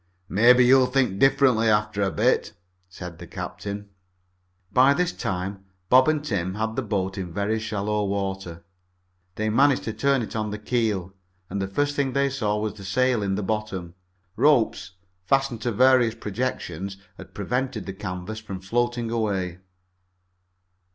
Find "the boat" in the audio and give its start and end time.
6.75-7.19